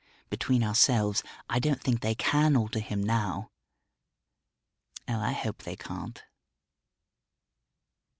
[0.31, 3.51] Between ourselves, I don't think they can alter him now....
[5.07, 6.23] Oh, I hope they can't.